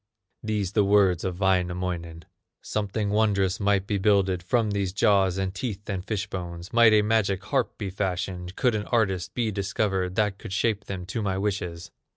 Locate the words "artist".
8.85-9.35